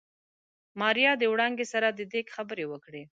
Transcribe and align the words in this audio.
ماريا 0.79 1.11
د 1.17 1.23
وړانګې 1.31 1.65
سره 1.73 1.87
د 1.91 1.99
ديګ 2.13 2.27
خبرې 2.35 2.65
وکړې. 2.67 3.03